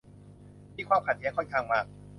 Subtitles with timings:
[0.75, 1.85] มีความขัดแย้งค่อนข้างมาก